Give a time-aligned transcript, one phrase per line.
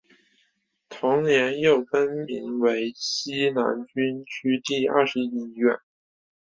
[0.89, 5.77] 同年又更名为西南军区第二十一医院。